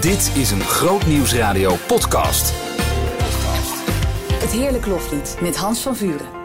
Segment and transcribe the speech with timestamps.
[0.00, 2.52] Dit is een Groot Nieuwsradio podcast.
[4.32, 6.35] Het Heerlijk Loflied met Hans van Vuren.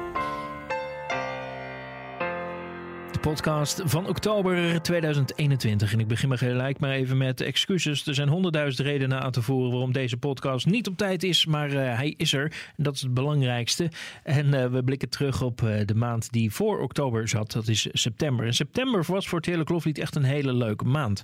[3.21, 5.93] Podcast van oktober 2021.
[5.93, 8.07] En ik begin maar gelijk maar even met excuses.
[8.07, 11.69] Er zijn honderdduizend redenen aan te voeren waarom deze podcast niet op tijd is, maar
[11.69, 12.43] uh, hij is er.
[12.77, 13.89] En dat is het belangrijkste.
[14.23, 17.51] En uh, we blikken terug op uh, de maand die voor oktober zat.
[17.51, 18.45] Dat is september.
[18.45, 21.23] En september was voor het hele Kloflied echt een hele leuke maand.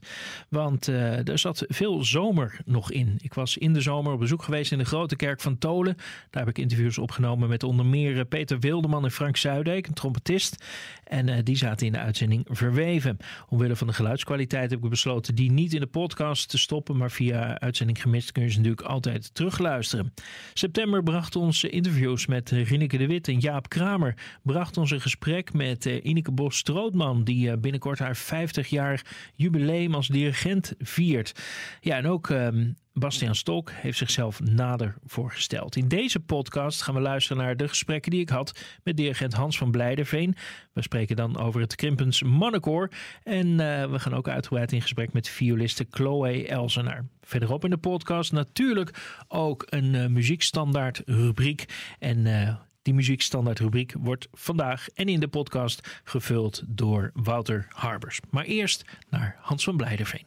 [0.49, 3.17] Want er zat veel zomer nog in.
[3.21, 5.95] Ik was in de zomer op bezoek geweest in de Grote Kerk van Tolen.
[6.29, 10.65] Daar heb ik interviews opgenomen met onder meer Peter Wildeman en Frank Zuidijk, een trompetist.
[11.03, 13.17] En die zaten in de uitzending verweven.
[13.49, 17.11] Omwille van de geluidskwaliteit heb ik besloten die niet in de podcast te stoppen, maar
[17.11, 20.13] via uitzending gemist kun je ze natuurlijk altijd terugluisteren.
[20.53, 24.15] September bracht ons interviews met Rineke de Wit en Jaap Kramer.
[24.43, 29.95] Bracht ons een gesprek met eh, Ineke Bos-Strootman, die eh, binnenkort haar 50 jaar jubileum
[29.95, 31.33] als dirigent viert.
[31.81, 35.75] Ja, en ook ehm, Bastiaan Stok heeft zichzelf nader voorgesteld.
[35.75, 39.57] In deze podcast gaan we luisteren naar de gesprekken die ik had met dirigent Hans
[39.57, 40.35] van Blijderveen.
[40.73, 42.89] We spreken dan over het Krimpens Mannenkoor.
[43.23, 47.05] En uh, we gaan ook uitgebreid in gesprek met violiste Chloe Elsenaar.
[47.21, 51.65] Verderop in de podcast natuurlijk ook een uh, muziekstandaard rubriek.
[51.99, 58.19] En uh, die muziekstandaard rubriek wordt vandaag en in de podcast gevuld door Wouter Harbers.
[58.29, 60.25] Maar eerst naar Hans van Blijderveen.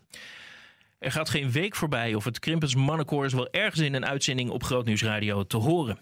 [1.01, 4.51] Er gaat geen week voorbij of het Krimpens Mannenkoor is wel ergens in een uitzending
[4.51, 5.99] op Grootnieuwsradio te horen.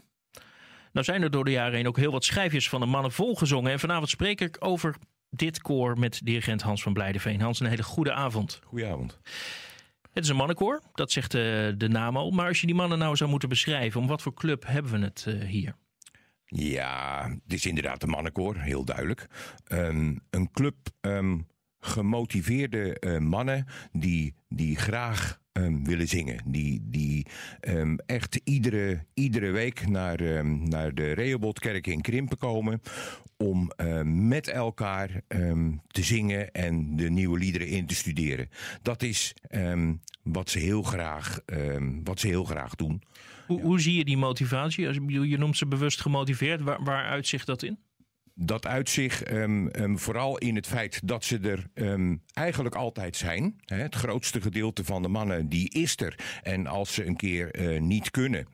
[0.92, 3.72] Nou zijn er door de jaren heen ook heel wat schijfjes van de mannen volgezongen.
[3.72, 4.96] En vanavond spreek ik over
[5.30, 7.40] dit koor met dirigent Hans van Blijderveen.
[7.40, 8.60] Hans, een hele goede avond.
[8.64, 9.18] Goedenavond.
[10.12, 12.30] Het is een mannenkoor, dat zegt de, de naam al.
[12.30, 14.98] Maar als je die mannen nou zou moeten beschrijven, om wat voor club hebben we
[14.98, 15.74] het uh, hier?
[16.44, 19.26] Ja, het is inderdaad een mannenkoor, heel duidelijk.
[19.68, 21.46] Um, een club um,
[21.80, 26.42] gemotiveerde uh, mannen die, die graag um, willen zingen.
[26.46, 27.26] Die, die
[27.68, 32.82] um, echt iedere, iedere week naar, um, naar de Rehobothkerk in Krimpen komen.
[33.36, 33.70] Om
[34.04, 35.22] met elkaar
[35.86, 38.48] te zingen en de nieuwe liederen in te studeren.
[38.82, 39.34] Dat is
[40.22, 41.40] wat, ze heel graag,
[42.04, 43.02] wat ze heel graag doen.
[43.46, 43.64] Hoe, ja.
[43.64, 44.86] hoe zie je die motivatie?
[44.86, 46.60] Als, je noemt ze bewust gemotiveerd.
[46.60, 47.78] Waar, waar uitzicht dat in?
[48.40, 53.54] Dat uitzicht um, um, vooral in het feit dat ze er um, eigenlijk altijd zijn.
[53.64, 56.40] Hè, het grootste gedeelte van de mannen die is er.
[56.42, 58.46] En als ze een keer uh, niet kunnen,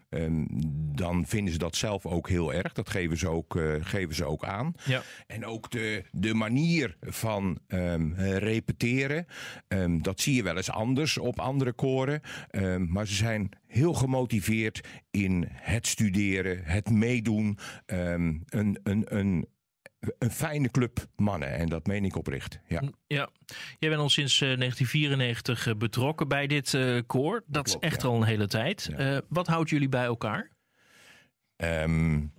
[0.95, 2.73] dan vinden ze dat zelf ook heel erg.
[2.73, 4.75] Dat geven ze ook, uh, geven ze ook aan.
[4.85, 5.03] Ja.
[5.27, 7.59] En ook de, de manier van
[8.19, 9.27] repeteren,
[10.01, 12.21] dat zie je wel eens anders op andere koren.
[12.89, 14.81] maar ze zijn heel gemotiveerd
[15.11, 17.59] in het studeren, het meedoen.
[17.87, 19.47] een, een, een
[20.19, 21.53] een fijne club mannen.
[21.53, 22.61] En dat meen ik oprecht.
[22.69, 22.83] Ja.
[23.07, 23.29] ja.
[23.79, 27.33] Jij bent al sinds uh, 1994 uh, betrokken bij dit uh, koor.
[27.33, 28.09] Dat, dat klopt, is echt ja.
[28.09, 28.91] al een hele tijd.
[28.97, 29.23] Ja.
[29.29, 30.51] wat houdt jullie bij elkaar?
[31.57, 32.33] Um,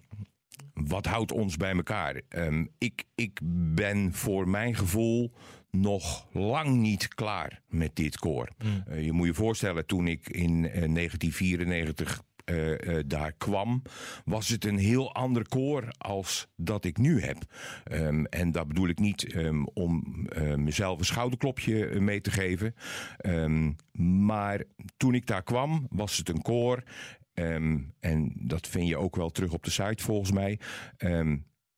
[0.74, 2.22] wat houdt ons bij elkaar?
[2.30, 3.40] Um, ik, ik
[3.76, 5.32] ben voor mijn gevoel
[5.72, 8.50] nog lang niet klaar met dit koor.
[8.64, 9.00] Mm.
[9.00, 13.82] je moet je voorstellen, toen ik in 1994 uh, uh, daar kwam,
[14.26, 17.38] was het een heel ander koor als dat ik nu heb.
[17.92, 20.04] Um, en dat bedoel ik niet um, om
[20.38, 22.76] uh, mezelf een schouderklopje mee te geven.
[23.26, 23.76] Um,
[24.28, 24.64] maar
[24.98, 26.84] toen ik daar kwam, was het een koor.
[28.00, 30.60] en dat vind je ook wel terug op de site volgens mij.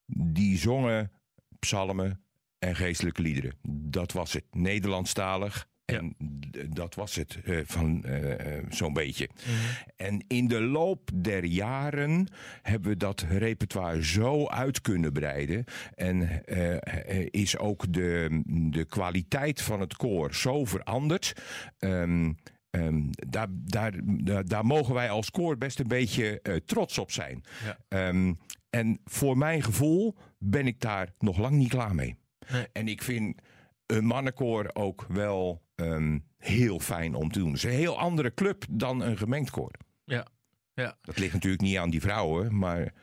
[0.05, 1.11] die zongen
[1.59, 2.21] psalmen
[2.59, 3.53] en geestelijke liederen.
[3.69, 4.43] Dat was het.
[4.51, 6.15] Nederlandstalig, en
[6.51, 6.63] ja.
[6.69, 8.33] dat was het uh, van uh,
[8.69, 9.29] zo'n beetje.
[9.33, 9.93] Mm -hmm.
[9.95, 12.27] En in de loop der jaren
[12.61, 15.63] hebben we dat repertoire zo uit kunnen breiden.
[15.95, 21.33] En uh, is ook de, de kwaliteit van het koor zo veranderd.
[21.79, 22.37] Um,
[22.71, 27.11] Um, daar, daar, daar, daar, mogen wij als koor best een beetje uh, trots op
[27.11, 27.43] zijn.
[27.89, 28.07] Ja.
[28.07, 32.15] Um, en voor mijn gevoel ben ik daar nog lang niet klaar mee.
[32.51, 32.67] Nee.
[32.73, 33.41] En ik vind
[33.87, 37.47] een mannenkoor ook wel um, heel fijn om te doen.
[37.47, 39.71] Het is een heel andere club dan een gemengd koor.
[40.03, 40.27] Ja,
[40.73, 40.97] ja.
[41.01, 42.93] Dat ligt natuurlijk niet aan die vrouwen, maar...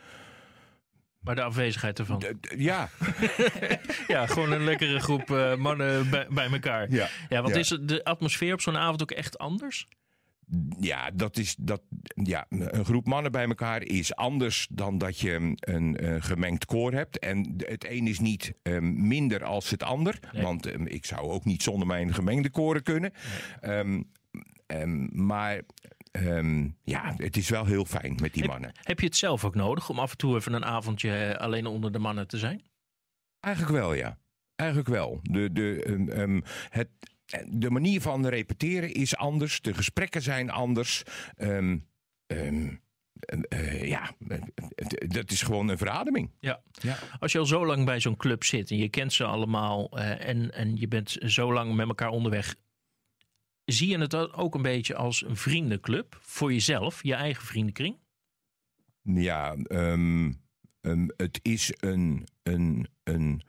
[1.21, 2.19] Maar de afwezigheid ervan.
[2.19, 2.89] De, de, ja.
[4.15, 6.91] ja, gewoon een lekkere groep uh, mannen bij, bij, elkaar.
[6.91, 7.61] Ja, ja want ja.
[7.61, 9.89] is de atmosfeer op zo'n avond ook echt anders?
[10.81, 11.83] Ja, dat is, dat,
[12.15, 16.93] ja, een groep mannen bij elkaar is anders dan dat je een, een gemengd koor
[16.93, 17.19] hebt.
[17.19, 20.19] En het een is niet um, minder als het ander.
[20.33, 20.43] Nee.
[20.43, 23.13] Want um, ik zou ook niet zonder mijn gemengde koren kunnen.
[23.61, 23.79] Nee.
[23.79, 25.61] Um, maar
[26.85, 28.73] ja, het is wel heel fijn met die heb, mannen.
[28.83, 31.93] Heb je het zelf ook nodig om af en toe even een avondje alleen onder
[31.93, 32.63] de mannen te zijn?
[33.41, 34.19] Eigenlijk wel, ja.
[34.57, 35.19] Eigenlijk wel.
[35.23, 36.89] De, de, het,
[37.47, 39.61] de manier van repeteren is anders.
[39.61, 41.03] De gesprekken zijn anders.
[41.37, 41.79] Ehm,
[42.27, 42.69] ehm,
[43.49, 44.41] eh, ja, eh,
[45.09, 46.31] dat is gewoon een verademing.
[46.41, 46.63] Ja.
[46.73, 46.99] ja.
[47.19, 50.29] Als je al zo lang bij zo'n club zit en je kent ze allemaal uh,
[50.29, 52.57] en, en je bent zo lang met elkaar onderweg.
[53.65, 57.97] Zie je het ook een beetje als een vriendenclub voor jezelf, je eigen vriendenkring?
[59.03, 60.43] Ja, um,
[60.81, 63.43] um, het is een, een, een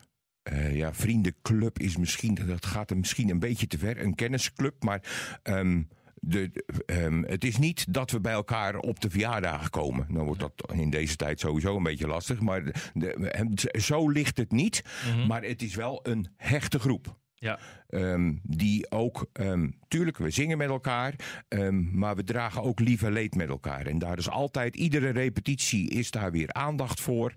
[0.53, 4.01] uh, ja, vriendenclub is misschien, dat gaat er misschien een beetje te ver.
[4.01, 5.01] Een kennisclub, maar
[5.43, 10.07] um, de, um, het is niet dat we bij elkaar op de verjaardagen komen.
[10.13, 12.39] Dan wordt dat in deze tijd sowieso een beetje lastig.
[12.39, 14.83] Maar de, zo ligt het niet.
[15.05, 15.27] Mm -hmm.
[15.27, 17.17] Maar het is wel een hechte groep.
[17.33, 17.59] Ja.
[17.89, 21.15] Um, die ook, um, tuurlijk, we zingen met elkaar,
[21.49, 23.85] um, maar we dragen ook lief en leed met elkaar.
[23.85, 27.35] En daar is altijd, iedere repetitie is daar weer aandacht voor.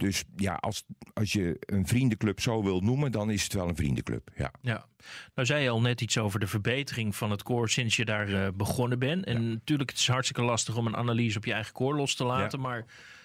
[0.00, 3.76] Dus ja, als, als je een vriendenclub zo wil noemen, dan is het wel een
[3.76, 4.30] vriendenclub.
[4.36, 4.52] Ja.
[4.62, 4.86] ja.
[5.34, 8.28] Nou zei je al net iets over de verbetering van het koor sinds je daar
[8.28, 9.24] uh, begonnen bent.
[9.24, 9.48] En ja.
[9.48, 12.60] natuurlijk, het is hartstikke lastig om een analyse op je eigen koor los te laten.
[12.60, 12.66] Ja.
[12.68, 12.84] Maar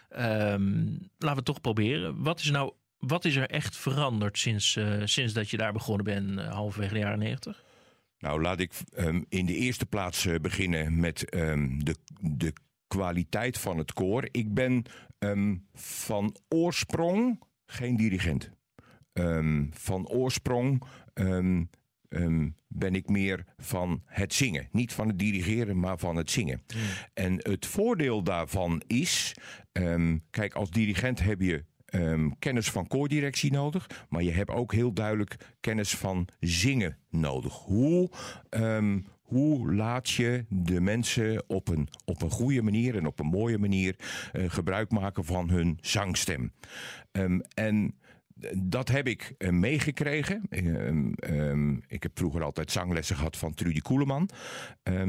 [0.09, 2.23] laten we het toch proberen.
[2.23, 2.73] Wat is nou
[3.07, 6.93] wat is er echt veranderd sinds, uh, sinds dat je daar begonnen bent, uh, halverwege
[6.93, 7.63] de jaren 90?
[8.19, 12.53] Nou, laat ik um, in de eerste plaats uh, beginnen met um, de, de
[12.87, 14.27] kwaliteit van het koor.
[14.31, 14.83] Ik ben
[15.19, 18.51] um, van oorsprong geen dirigent.
[19.71, 20.83] van oorsprong
[22.67, 24.67] ben ik meer van het zingen.
[24.71, 26.63] Niet van het dirigeren, maar van het zingen.
[26.75, 26.81] Mm.
[27.13, 29.35] En het voordeel daarvan is,
[30.29, 31.65] kijk, als dirigent heb je
[31.95, 37.53] um, kennis van koordirectie nodig, maar je hebt ook heel duidelijk kennis van zingen nodig.
[37.53, 38.09] Hoe,
[38.49, 43.25] um, hoe laat je de mensen op een, op een goede manier en op een
[43.25, 43.95] mooie manier
[44.33, 46.51] uh, gebruik maken van hun zangstem?
[47.11, 47.95] Um, en
[48.57, 50.43] dat heb ik uh, meegekregen.
[50.49, 54.29] Um, um, ik heb vroeger altijd zanglessen gehad van Trudy Koeleman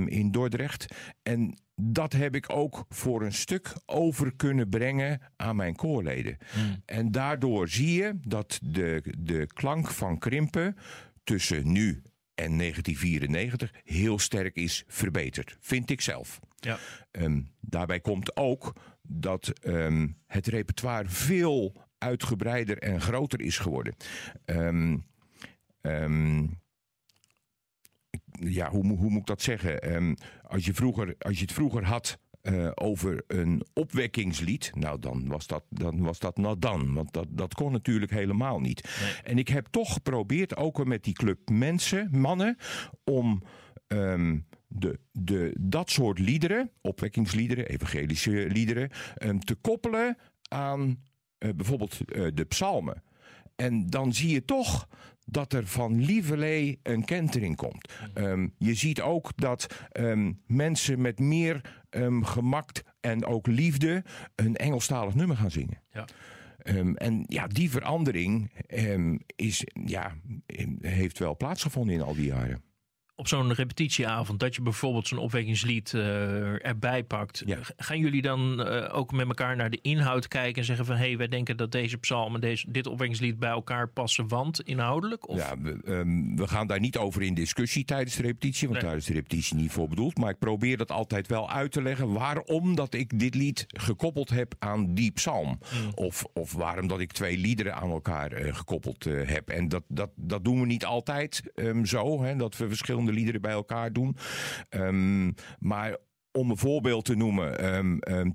[0.06, 0.86] in Dordrecht.
[1.22, 6.36] En dat heb ik ook voor een stuk over kunnen brengen aan mijn koorleden.
[6.56, 6.82] Mm.
[6.84, 10.76] En daardoor zie je dat de, de klank van Krimpen
[11.24, 12.02] tussen nu
[12.36, 15.56] en 1994 heel sterk is verbeterd.
[15.60, 16.40] Vind ik zelf.
[16.56, 16.78] Ja.
[17.10, 18.72] Um, daarbij komt ook
[19.02, 23.96] dat um, het repertoire veel uitgebreider en groter is geworden.
[24.44, 25.06] Um,
[28.40, 30.16] ja, hoe, hoe, moet ik dat zeggen?
[30.42, 32.18] Als, je vroeger, als je het vroeger had
[32.48, 36.94] uh, over een opwekkingslied, nou dan was dat, dan was dat nou dan.
[36.94, 38.88] Want dat, dat kon natuurlijk helemaal niet.
[39.00, 39.12] Nee.
[39.24, 42.56] En ik heb toch geprobeerd, ook met die club mensen, mannen,
[43.04, 43.42] om.
[43.88, 51.02] Um, de, de, dat soort liederen, opwekkingsliederen, evangelische liederen, um, te koppelen aan
[51.38, 53.02] uh, bijvoorbeeld uh, de psalmen.
[53.56, 54.88] En dan zie je toch
[55.24, 57.92] dat er van lieverlee een kentering komt.
[58.14, 64.04] Um, je ziet ook dat um, mensen met meer um, gemak en ook liefde
[64.34, 65.82] een Engelstalig nummer gaan zingen.
[65.90, 66.04] Ja.
[66.64, 70.14] Um, en ja, die verandering um, is, ja,
[70.80, 72.65] heeft wel plaatsgevonden in al die jaren
[73.16, 77.42] op zo'n repetitieavond, dat je bijvoorbeeld zo'n opwekkingslied uh, erbij pakt.
[77.46, 77.58] Ja.
[77.76, 81.06] Gaan jullie dan uh, ook met elkaar naar de inhoud kijken en zeggen van hé,
[81.06, 85.28] hey, wij denken dat deze psalm en deze, dit opwekkingslied bij elkaar passen, want inhoudelijk?
[85.28, 85.36] Of?
[85.36, 88.96] Ja, we, um, we, gaan daar niet over in discussie tijdens de repetitie, want nee.
[88.96, 90.18] is de repetitie niet voor bedoeld.
[90.18, 94.30] Maar ik probeer dat altijd wel uit te leggen waarom dat ik dit lied gekoppeld
[94.30, 95.48] heb aan die psalm.
[95.48, 95.90] Mm.
[95.94, 99.48] Of, of waarom dat ik twee liederen aan elkaar uh, gekoppeld heb.
[99.48, 103.40] En dat, dat, dat doen we niet altijd um, zo, hè, dat we verschillende liederen
[103.40, 104.16] bij elkaar doen.
[104.70, 105.96] Um, maar
[106.32, 108.32] om een voorbeeld te noemen, um, um,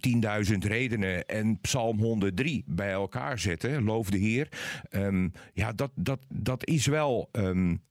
[0.51, 4.48] 10.000 redenen en Psalm 103 bij elkaar zetten, loof de Heer.
[4.90, 7.30] Um, ja, dat, dat, dat, is wel,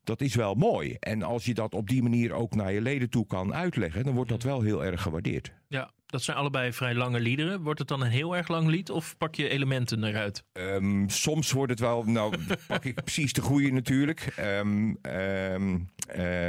[0.04, 0.96] dat is wel mooi.
[1.00, 4.14] En als je dat op die manier ook naar je leden toe kan uitleggen, dan
[4.14, 5.52] wordt dat wel heel erg gewaardeerd.
[5.68, 7.62] Ja, dat zijn allebei vrij lange liederen.
[7.62, 10.44] Wordt het dan een heel erg lang lied of pak je elementen eruit?
[10.52, 12.34] Um, soms wordt het wel, nou
[12.66, 14.34] pak ik precies de goede natuurlijk.
[14.38, 15.88] Um, um,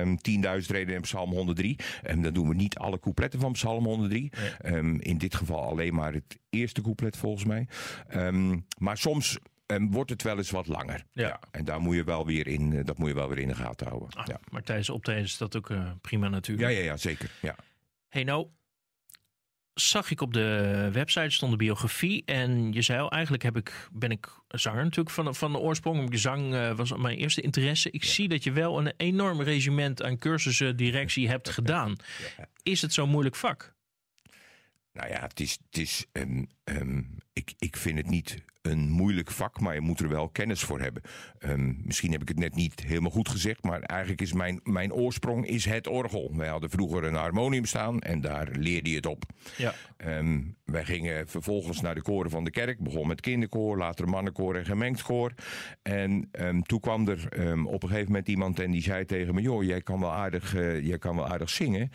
[0.10, 1.76] 10.000 reden in Psalm 103.
[2.04, 4.32] En dan doen we niet alle coupletten van Psalm 103.
[4.62, 5.00] Nee.
[5.00, 7.68] in dit geval alleen maar het eerste couplet volgens mij.
[8.78, 9.40] maar soms
[9.80, 11.06] wordt het wel eens wat langer.
[11.12, 11.28] Ja.
[11.28, 11.40] ja.
[11.52, 13.56] En daar moet je wel weer in, uh, dat moet je wel weer in de
[13.56, 14.10] gaten houden.
[14.10, 14.40] Ah, ja.
[14.50, 16.70] Maar tijdens optreden is dat ook uh, prima natuurlijk.
[16.70, 17.32] Ja, ja, ja zeker.
[17.42, 17.56] Ja.
[18.10, 18.48] Hey, nou,
[19.90, 23.88] zag ik op de website stond de biografie en je zei al, eigenlijk heb ik,
[23.92, 26.20] ben ik zanger natuurlijk van, van de oorsprong.
[26.20, 27.92] Zang uh, was mijn eerste interesse.
[27.92, 28.10] Ik ja.
[28.10, 31.96] zie dat je wel een enorm regiment aan cursussen directie hebt gedaan.
[32.38, 32.48] Ja.
[32.64, 33.74] Is het zo'n moeilijk vak?
[34.94, 39.32] Nou ja, het is, het is um, um, ik, ik vind het niet een moeilijk
[39.32, 41.02] vak, maar je moet er wel kennis voor hebben.
[41.40, 44.94] Ehm, misschien heb ik het net niet helemaal goed gezegd, maar eigenlijk is mijn, mijn
[44.94, 46.32] oorsprong is het orgel.
[46.36, 49.24] Wij hadden vroeger een harmonium staan en daar leerde je het op.
[49.58, 49.74] Ja.
[49.98, 52.80] Ehm, wij gingen vervolgens naar de koren van de kerk.
[52.80, 55.34] Begon met kinderkoor, later mannenkoor en gemengd koor.
[55.82, 57.30] En ehm, toen kwam er
[57.66, 60.56] op een gegeven moment iemand en die zei tegen me: Joh, jij kan wel aardig,
[60.56, 61.90] eh, jij kan wel aardig zingen.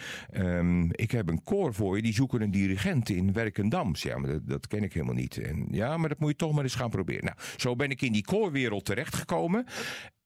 [0.91, 3.91] Ik heb een koor voor je, die zoeken een dirigent in Werkendam.
[3.93, 5.39] Ja, maar dat, dat ken ik helemaal niet.
[5.39, 7.25] En ja, maar dat moet je toch maar eens gaan proberen.
[7.25, 9.67] Nou, zo ben ik in die koorwereld terechtgekomen.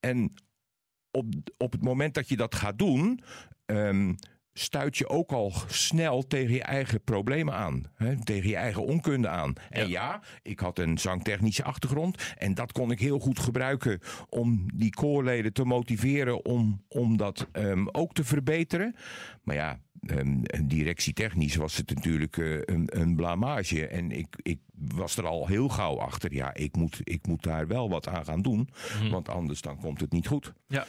[0.00, 0.34] En
[1.10, 3.20] op, op het moment dat je dat gaat doen.
[3.66, 4.14] ehm,
[4.52, 7.90] stuit je ook al snel tegen je eigen problemen aan.
[7.94, 8.24] Hè?
[8.24, 9.52] Tegen je eigen onkunde aan.
[9.70, 12.34] En ja, ik had een zangtechnische achtergrond.
[12.38, 17.48] En dat kon ik heel goed gebruiken om die koorleden te motiveren om, om dat
[17.52, 18.94] ehm, ook te verbeteren.
[19.42, 23.86] Maar ja, ehm, directietechnisch was het natuurlijk eh, een, een blamage.
[23.86, 26.34] En ik, ik was er al heel gauw achter.
[26.34, 28.68] Ja, ik moet, ik moet daar wel wat aan gaan doen.
[29.10, 30.52] Want anders dan komt het niet goed.
[30.66, 30.86] Ja.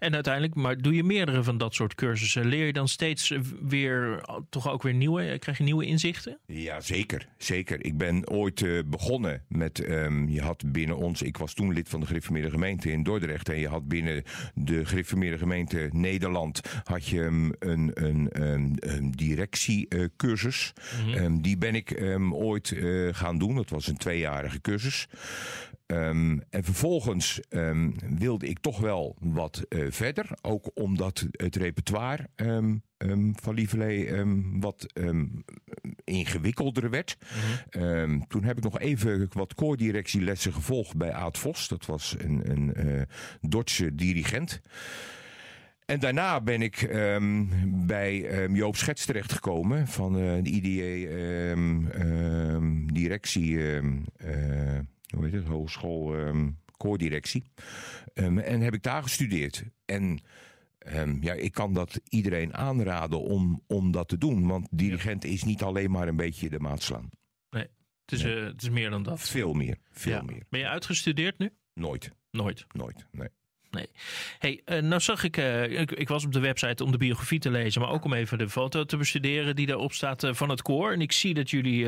[0.00, 2.46] En uiteindelijk, maar doe je meerdere van dat soort cursussen?
[2.46, 6.38] Leer je dan steeds weer, toch ook weer nieuwe, krijg je nieuwe inzichten?
[6.46, 7.28] Ja, zeker.
[7.38, 7.84] Zeker.
[7.84, 9.80] Ik ben ooit eh, begonnen met.
[9.84, 11.22] ehm, je had binnen ons.
[11.22, 13.48] Ik was toen lid van de Gereformeerde Gemeente in Dordrecht.
[13.48, 14.22] En je had binnen
[14.54, 16.60] de Gereformeerde Gemeente Nederland.
[16.84, 20.72] had je ehm, een, een, een, een directiecursus.
[21.14, 23.54] Ehm, die ben ik ehm, ooit eh, gaan doen.
[23.54, 25.08] Dat was een tweejarige cursus.
[25.90, 30.28] Ehm, en vervolgens ehm, wilde ik toch wel wat eh, verder.
[30.42, 32.76] Ook omdat het repertoire ehm,
[33.32, 34.86] van Lieverlee ehm, wat
[36.04, 37.18] ingewikkelder werd.
[37.70, 41.68] Ehm, toen heb ik nog even wat koordirectielessen gevolgd bij Aad Vos.
[41.68, 43.02] Dat was een, een eh,
[43.40, 44.60] Dordtse dirigent.
[45.86, 46.88] En daarna ben ik
[47.64, 51.54] bij ehm, Joop Schets terechtgekomen van eh, de IDA
[52.92, 54.78] directie, ehm, eh,
[55.10, 57.44] hoe heet het, hogeschool ehm, koordirectie.
[58.14, 59.64] Ehm, en heb ik daar gestudeerd.
[59.84, 60.20] En
[60.78, 64.46] ehm, ja, ik kan dat iedereen aanraden om, om dat te doen.
[64.46, 67.08] Want dirigent is niet alleen maar een beetje de maat slaan.
[67.50, 67.66] Nee,
[68.04, 69.20] het is, eh, het is meer dan dat.
[69.20, 70.22] Veel meer, veel Ja.
[70.22, 70.42] meer.
[70.48, 71.50] Ben je uitgestudeerd nu?
[71.74, 72.66] Nooit, Nooit.
[72.72, 73.28] nooit, nee.
[73.70, 73.88] Nee.
[74.38, 77.38] Hey, eh, nou zag ik, eh, ik, ik was op de website om de biografie
[77.38, 80.48] te lezen, maar ook om even de foto te bestuderen die daarop staat eh, van
[80.48, 80.92] het koor.
[80.92, 81.84] En ik zie dat jullie,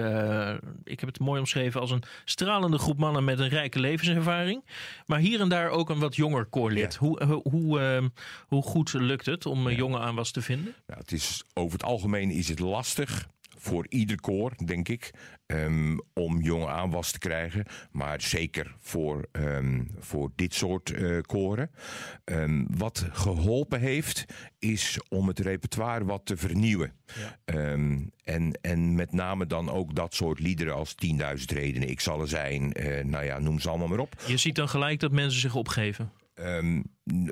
[0.85, 4.65] ik heb het mooi omschreven als een stralende groep mannen met een rijke levenservaring.
[5.07, 6.93] Maar hier en daar ook een wat jonger koorlid.
[6.93, 6.99] Ja.
[6.99, 8.11] Hoe, hoe,
[8.47, 10.75] hoe goed lukt het om een jonge aanwas te vinden?
[10.87, 13.27] Nou, het is, over het algemeen is het lastig
[13.63, 15.11] voor ieder koor, denk ik,
[15.47, 17.65] ehm, om jonge aanwas te krijgen.
[17.91, 21.71] Maar zeker voor, ehm, voor dit soort eh, koren.
[22.25, 24.25] Ehm, wat geholpen heeft,
[24.59, 26.93] is om het repertoire wat te vernieuwen.
[28.25, 32.29] En, en met name dan ook dat soort liederen als 10.000 redenen, ik zal er
[32.29, 32.73] zijn.
[32.73, 34.15] eh, nou ja, noem ze allemaal maar op.
[34.27, 36.13] Je ziet dan gelijk dat mensen zich opgeven.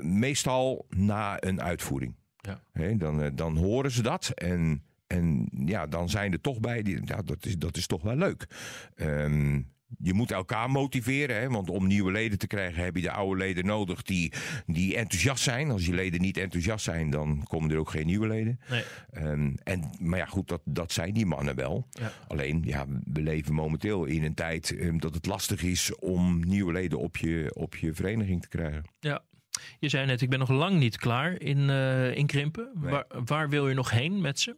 [0.03, 2.15] Meestal na een uitvoering.
[2.41, 2.61] Ja.
[2.97, 6.83] Dan, eh, dan horen ze dat en, en ja, dan zijn er toch bij.
[6.83, 8.47] Die, ja, dat, is, dat is toch wel leuk.
[8.95, 9.61] Ehm,
[9.99, 13.41] je moet elkaar motiveren, hè, want om nieuwe leden te krijgen heb je de oude
[13.41, 14.33] leden nodig die,
[14.67, 15.71] die enthousiast zijn.
[15.71, 18.61] Als je leden niet enthousiast zijn, dan komen er ook geen nieuwe leden.
[18.69, 18.83] Nee.
[19.11, 21.87] Ehm, en, maar ja, goed, dat, dat zijn die mannen wel.
[21.91, 22.13] Ja.
[22.29, 26.73] Alleen, ja, we leven momenteel in een tijd ehm, dat het lastig is om nieuwe
[26.73, 28.85] leden op je, op je vereniging te krijgen.
[29.01, 29.23] Ja.
[29.79, 32.71] Je zei net, ik ben nog lang niet klaar in, eh, in Krimpen.
[32.75, 32.91] Nee.
[32.91, 34.57] Waar, waar wil je nog heen met ze?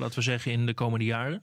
[0.00, 1.42] Laten we zeggen in de komende jaren.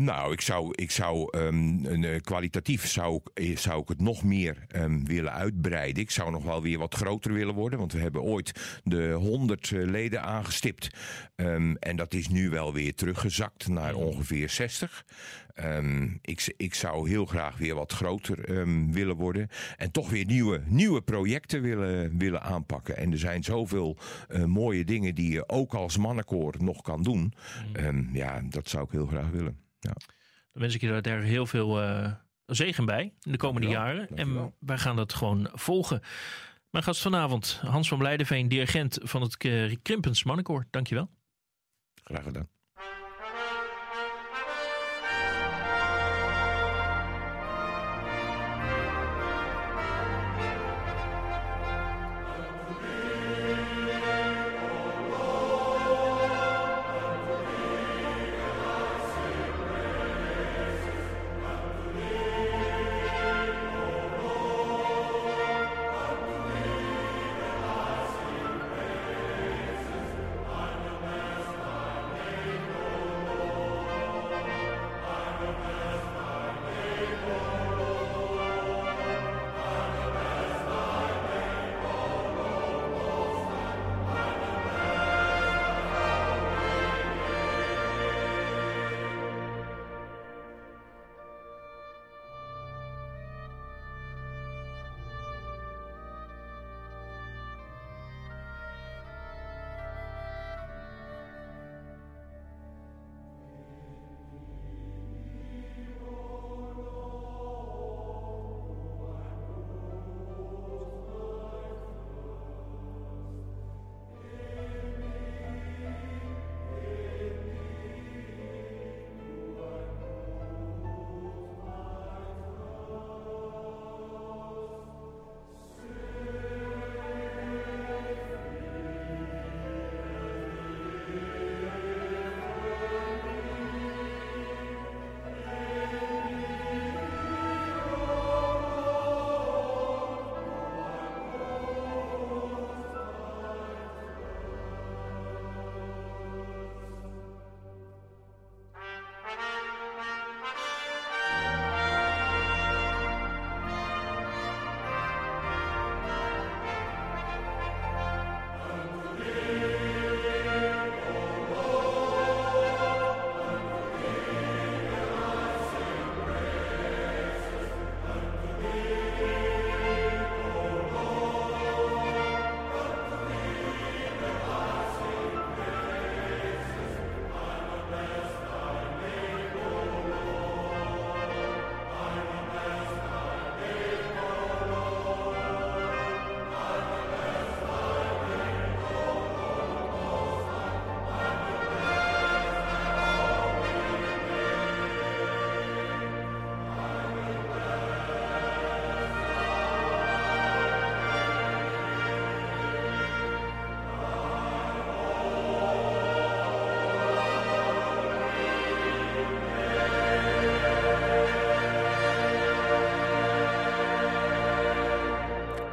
[0.00, 4.00] Nou, ik zou, ik zou ehm, een, eh, kwalitatief zou, ik- eh, zou ik het
[4.00, 6.02] nog meer ehm, willen uitbreiden.
[6.02, 7.78] Ik zou nog wel weer wat groter willen worden.
[7.78, 10.90] Want we hebben ooit de 100 eh, leden aangestipt.
[11.36, 15.04] Ehm, en dat is nu wel weer teruggezakt naar ongeveer 60.
[15.54, 19.48] Ehm, ik, ik zou heel graag weer wat groter willen worden.
[19.76, 22.96] En toch weer nieuwe, nieuwe projecten willen, willen aanpakken.
[22.96, 23.96] En er zijn zoveel
[24.46, 27.32] mooie dingen die je ook als mannenkoor nog kan doen.
[27.72, 29.68] Ehm, ja, dat zou ik heel graag willen.
[29.80, 29.92] Ja.
[30.52, 32.12] Dan wens ik je daar heel veel eh,
[32.46, 34.16] zegen bij in de komende Dankjewel, jaren.
[34.16, 36.02] En wij gaan dat gewoon volgen.
[36.70, 40.66] Mijn gast vanavond, Hans van Blijdenveen, dirigent van het eh, Krimpens Mannenkoor.
[40.70, 41.10] Dankjewel.
[42.04, 42.48] Graag gedaan.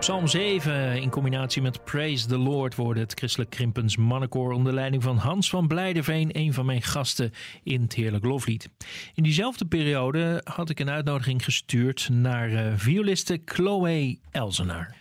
[0.08, 5.04] Psalm 7 in combinatie met Praise the Lord worden het christelijk Krimpens mannenkoor onder leiding
[5.04, 7.32] van Hans van Blijderveen, een van mijn gasten
[7.63, 8.70] in het Heerlijk Loflied.
[9.13, 14.96] In diezelfde periode had ik een uitnodiging gestuurd naar uh, violiste Chloe Elzenaar.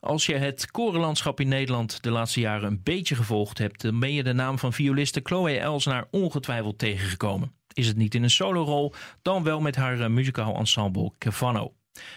[0.00, 4.12] Als je het korenlandschap in Nederland de laatste jaren een beetje gevolgd hebt, dan ben
[4.12, 7.52] je de naam van violiste Chloe Elzenaar ongetwijfeld tegengekomen.
[7.72, 11.72] Is het niet in een solorol, dan wel met haar uh, muzikaal ensemble Cavano.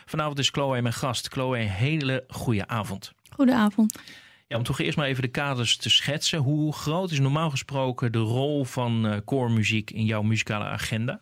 [0.06, 1.28] Vanavond is Chloe mijn gast.
[1.28, 3.13] Chloe, een hele goede avond.
[3.30, 4.00] Goedenavond.
[4.48, 6.39] Ja, om toch eerst maar even de kaders te schetsen.
[6.39, 11.22] Hoe groot is normaal gesproken de rol van uh, koormuziek in jouw muzikale agenda?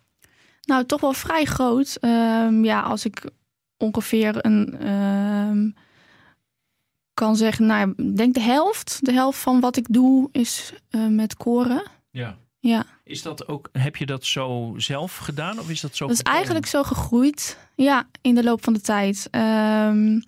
[0.61, 1.97] Nou, toch wel vrij groot.
[2.01, 3.29] Um, ja, als ik
[3.77, 4.87] ongeveer een...
[4.89, 5.75] Um,
[7.13, 9.05] kan zeggen, nou, ik denk de helft.
[9.05, 11.83] De helft van wat ik doe is uh, met koren.
[12.11, 12.37] Ja.
[12.61, 12.85] Ja.
[13.03, 16.07] Is dat ook, heb je dat zo zelf gedaan of is dat zo?
[16.07, 19.27] Dat is eigenlijk zo gegroeid, ja, in de loop van de tijd.
[19.31, 20.23] Um,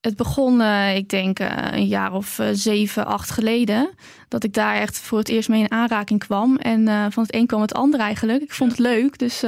[0.00, 3.90] het begon, uh, ik denk, uh, een jaar of uh, zeven, acht geleden.
[4.28, 6.56] Dat ik daar echt voor het eerst mee in aanraking kwam.
[6.56, 8.42] En van het een kwam het ander eigenlijk.
[8.42, 8.82] Ik vond ja.
[8.82, 9.42] het leuk, dus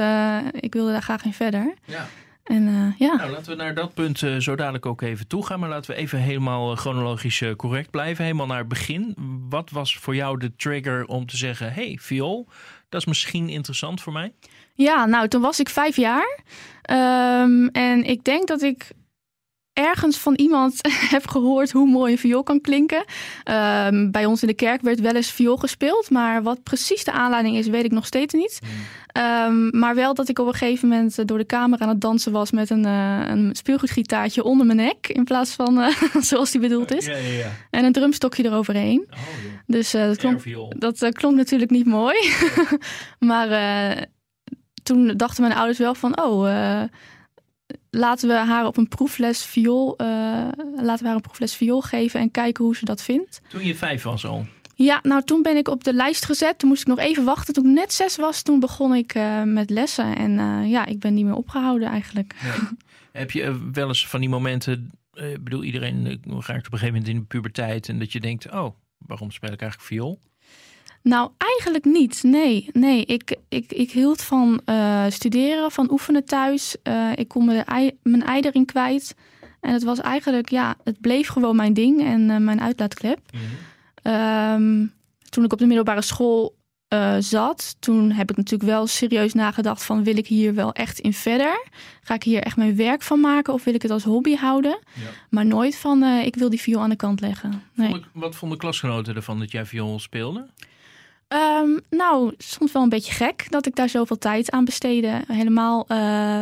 [0.59, 1.73] ik wilde daar graag in verder.
[1.85, 2.07] Ja.
[2.49, 3.15] En, uh, ja.
[3.15, 5.59] Nou, laten we naar dat punt uh, zo dadelijk ook even toe gaan.
[5.59, 8.23] Maar laten we even helemaal chronologisch uh, correct blijven.
[8.23, 9.15] Helemaal naar het begin.
[9.49, 12.47] Wat was voor jou de trigger om te zeggen: hey, viool,
[12.89, 14.33] dat is misschien interessant voor mij?
[14.73, 16.39] Ja, nou, toen was ik vijf jaar.
[16.91, 18.91] Um, en ik denk dat ik
[19.79, 20.79] ergens van iemand
[21.15, 23.03] heb gehoord hoe mooi een viool kan klinken.
[23.87, 26.09] Um, bij ons in de kerk werd wel eens viool gespeeld.
[26.09, 28.59] Maar wat precies de aanleiding is, weet ik nog steeds niet.
[28.59, 29.23] Hmm.
[29.23, 32.31] Um, maar wel dat ik op een gegeven moment door de kamer aan het dansen
[32.31, 35.07] was met een, uh, een speelgoedgitaartje onder mijn nek.
[35.07, 35.87] In plaats van uh,
[36.29, 37.05] zoals die bedoeld is.
[37.05, 37.51] Ja, ja, ja.
[37.69, 39.07] En een drumstokje eroverheen.
[39.09, 39.17] Oh.
[39.65, 40.41] Dus uh, dat, klonk,
[40.79, 42.17] dat klonk natuurlijk niet mooi.
[43.19, 44.05] maar
[44.83, 46.83] toen dachten mijn ouders wel van, oh,
[47.89, 50.07] laten we haar op een proefles viool, uh,
[50.75, 53.41] laten we haar een proefles viool geven en kijken hoe ze dat vindt.
[53.47, 54.45] Toen je vijf was al?
[54.75, 56.59] Ja, nou toen ben ik op de lijst gezet.
[56.59, 57.53] Toen moest ik nog even wachten.
[57.53, 60.15] Toen ik net zes was, toen begon ik uh, met lessen.
[60.15, 62.35] En uh, ja, ik ben niet meer opgehouden eigenlijk.
[62.43, 62.71] Ja.
[63.11, 67.07] Heb je wel eens van die momenten, ik bedoel iedereen raakt op een gegeven moment
[67.07, 70.19] in de puberteit en dat je denkt, oh, waarom speel ik eigenlijk viool?
[71.01, 72.23] Nou, eigenlijk niet.
[72.23, 73.05] Nee, nee.
[73.05, 76.75] Ik, ik, ik hield van uh, studeren, van oefenen thuis.
[76.83, 79.15] Uh, ik kon ei, mijn ei erin kwijt.
[79.61, 83.19] En het was eigenlijk, ja, het bleef gewoon mijn ding en uh, mijn uitlaatklep.
[83.31, 84.13] Mhm.
[84.13, 84.93] Um,
[85.29, 86.57] toen ik op de middelbare school
[87.19, 91.13] zat, toen heb ik natuurlijk wel serieus nagedacht van wil ik hier wel echt in
[91.13, 91.67] verder?
[92.01, 94.79] Ga ik hier echt mijn werk van maken of wil ik het als hobby houden?
[94.93, 95.09] Ja.
[95.29, 97.63] Maar nooit van ik wil die viool aan de kant leggen.
[97.73, 97.89] Nee.
[97.89, 100.47] Vond ik, wat vonden klasgenoten ervan dat jij viool speelde?
[101.33, 105.21] Um, nou, soms wel een beetje gek dat ik daar zoveel tijd aan besteedde.
[105.27, 105.85] Helemaal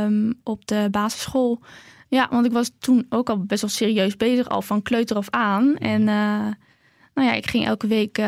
[0.06, 1.60] um, op de basisschool.
[2.08, 5.30] Ja, want ik was toen ook al best wel serieus bezig, al van kleuter af
[5.30, 5.76] aan.
[5.76, 6.48] En uh,
[7.14, 8.26] nou ja, ik ging elke week uh,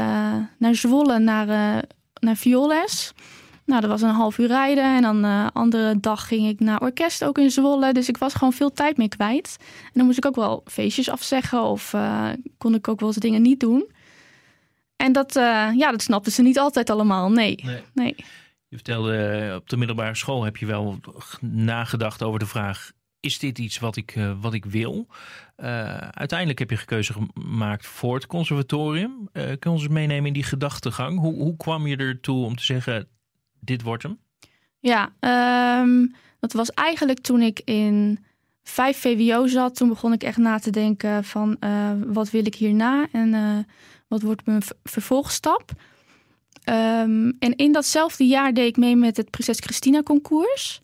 [0.58, 1.82] naar Zwolle, naar, uh,
[2.20, 3.14] naar vioolles.
[3.66, 4.96] Nou, dat was een half uur rijden.
[4.96, 7.94] En dan de andere dag ging ik naar orkest, ook in Zwolle.
[7.94, 9.56] Dus ik was gewoon veel tijd mee kwijt.
[9.60, 11.96] En dan moest ik ook wel feestjes afzeggen of
[12.58, 13.98] kon ik ook wel eens dingen niet doen.
[15.00, 17.32] En dat, uh, ja, dat snapten ze niet altijd allemaal.
[17.32, 17.60] Nee.
[17.64, 17.82] nee.
[17.94, 18.16] nee.
[18.68, 21.00] Je vertelde uh, op de middelbare school heb je wel
[21.42, 25.08] nagedacht over de vraag: is dit iets wat ik, uh, wat ik wil?
[25.58, 29.30] Uh, uiteindelijk heb je keuze gemaakt voor het conservatorium.
[29.32, 31.20] kun je ons meenemen in die gedachtegang?
[31.20, 33.08] Hoe, hoe kwam je ertoe om te zeggen:
[33.60, 34.20] dit wordt hem?
[34.80, 35.12] Ja,
[35.82, 38.26] um, dat was eigenlijk toen ik in
[38.64, 39.76] 5 VWO zat.
[39.76, 41.58] Toen begon ik echt na te denken van
[42.08, 43.08] wat wil ik hierna?
[43.12, 43.66] En
[44.10, 45.72] wat wordt mijn vervolgstap?
[46.70, 50.82] Um, en in datzelfde jaar deed ik mee met het Prinses Christina concours.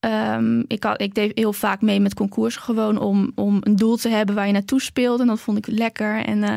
[0.00, 3.96] Um, ik, had, ik deed heel vaak mee met concours gewoon om, om een doel
[3.96, 5.22] te hebben waar je naartoe speelde.
[5.22, 6.24] En dat vond ik lekker.
[6.24, 6.54] En uh,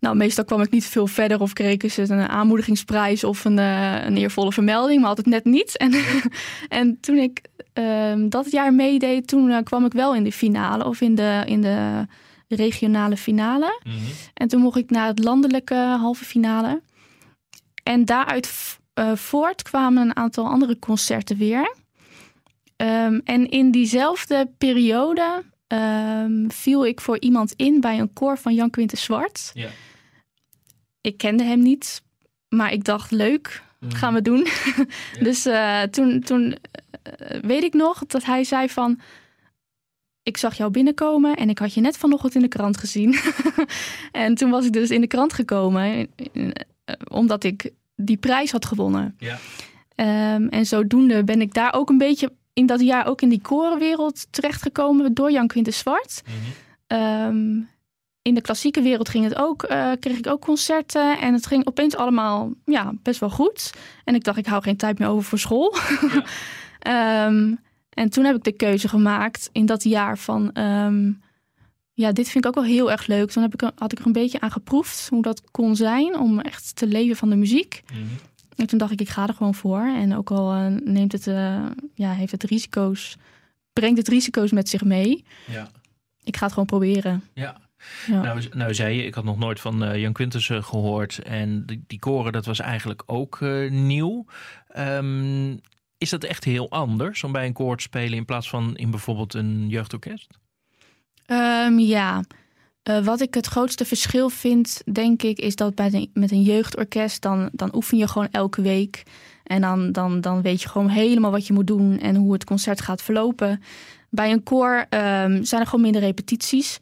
[0.00, 4.04] nou, meestal kwam ik niet veel verder of kreeg ik een aanmoedigingsprijs of een, uh,
[4.04, 5.76] een eervolle vermelding, maar altijd net niet.
[5.76, 5.92] En,
[6.68, 7.40] en toen ik
[7.74, 11.42] um, dat jaar meedeed, toen uh, kwam ik wel in de finale of in de,
[11.46, 12.06] in de
[12.54, 13.80] regionale finale.
[13.84, 14.12] Mm -hmm.
[14.34, 16.82] En toen mocht ik naar het landelijke halve finale.
[17.82, 21.74] En daaruit uh, voort kwamen een aantal andere concerten weer.
[22.76, 28.54] Um, en in diezelfde periode um, viel ik voor iemand in bij een koor van
[28.54, 29.52] Jan Quinten Zwart.
[31.00, 32.02] Ik kende hem niet,
[32.48, 33.98] maar ik dacht leuk, mm -hmm.
[33.98, 34.46] gaan we doen.
[35.26, 39.00] Dus uh, toen, toen uh, weet ik nog dat hij zei van
[40.24, 43.14] ik zag jou binnenkomen en ik had je net vanochtend in de krant gezien.
[44.12, 46.08] en toen was ik dus in de krant gekomen,
[47.10, 49.16] omdat ik die prijs had gewonnen.
[49.18, 49.38] Ja.
[50.34, 53.40] Um, en zodoende ben ik daar ook een beetje in dat jaar ook in die
[53.40, 56.22] korenwereld terechtgekomen door Jan Quintus Zwart.
[56.86, 57.60] Ehm,
[58.22, 61.18] in de klassieke wereld ging het ook, eh, kreeg ik ook concerten.
[61.20, 63.72] En het ging opeens allemaal ja, best wel goed.
[64.04, 65.74] En ik dacht, ik hou geen tijd meer over voor school.
[66.78, 67.54] Ehm,
[67.94, 70.52] en toen heb ik de keuze gemaakt in dat jaar van...
[70.52, 71.12] ehm,
[71.92, 73.30] ja, dit vind ik ook wel heel erg leuk.
[73.30, 76.18] Toen heb ik, had ik er een beetje aan geproefd hoe dat kon zijn...
[76.18, 77.82] om echt te leven van de muziek.
[78.56, 79.80] En toen dacht ik, ik ga er gewoon voor.
[79.80, 83.16] En ook al eh, neemt het, eh, ja, heeft het risico's...
[83.72, 85.24] brengt het risico's met zich mee.
[85.46, 85.70] Ja.
[86.24, 87.22] Ik ga het gewoon proberen.
[87.34, 87.62] Ja.
[88.06, 88.22] Ja.
[88.22, 91.18] Nou, nou zei je, ik had nog nooit van eh, Jan Quintus eh, gehoord.
[91.18, 94.26] En die, die koren, dat was eigenlijk ook nieuw.
[94.68, 95.56] Ehm,
[96.04, 98.90] is dat echt heel anders om bij een koor te spelen in plaats van in
[98.90, 100.38] bijvoorbeeld een jeugdorkest?
[101.26, 102.22] Ehm, ja,
[102.84, 107.22] Eh, wat ik het grootste verschil vind, denk ik, is dat bij met een jeugdorkest,
[107.22, 109.02] dan, dan oefen je gewoon elke week.
[109.44, 112.44] En dan, dan, dan weet je gewoon helemaal wat je moet doen en hoe het
[112.44, 113.62] concert gaat verlopen.
[114.10, 116.78] Bij een koor ehm, zijn er gewoon minder repetities.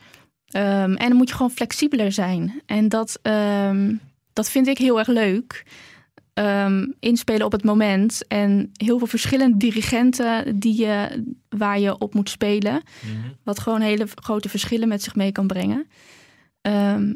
[0.46, 2.62] Ehm, en dan moet je gewoon flexibeler zijn.
[2.66, 3.20] En dat,
[4.32, 5.64] dat vind ik heel erg leuk.
[6.34, 8.26] Ehm, inspelen op het moment.
[8.28, 12.82] En heel veel verschillende dirigenten die je, waar je op moet spelen.
[13.42, 15.86] Wat gewoon hele grote verschillen met zich mee kan brengen.
[16.60, 17.12] Ehm,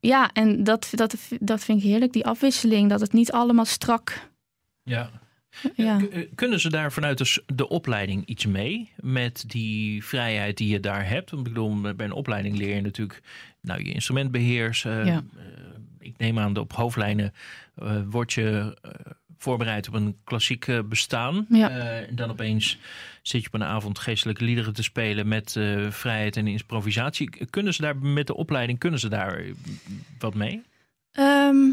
[0.00, 2.90] ja, en dat, dat, dat vind ik heerlijk, die afwisseling.
[2.90, 4.32] Dat het niet allemaal strak...
[4.82, 5.10] Ja.
[5.74, 6.00] Ja.
[6.10, 8.90] Eh, Kunnen ze daar vanuit de, opleiding iets mee?
[8.96, 11.30] Met die vrijheid die je daar hebt?
[11.30, 13.20] Want ik bedoel, bij een opleiding leer je natuurlijk
[13.60, 15.06] nou, je instrument beheersen.
[15.06, 15.24] Ja.
[16.04, 17.32] Ik neem aan, op hoofdlijnen
[17.74, 18.90] eh word je eh,
[19.38, 21.46] voorbereid op een klassiek eh, bestaan.
[21.48, 21.68] Ja.
[21.70, 22.78] En dan opeens
[23.22, 25.52] zit je op een avond geestelijke liederen te spelen met
[25.88, 27.46] vrijheid en improvisatie.
[27.50, 29.42] Kunnen ze daar met de opleiding, kunnen ze daar
[30.18, 30.62] wat mee?
[31.12, 31.70] Ehm,